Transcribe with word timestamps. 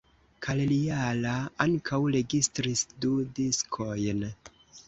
Kalliala 0.45 1.33
ankaŭ 1.67 2.01
registris 2.17 2.83
du 3.07 3.15
diskojn. 3.41 4.29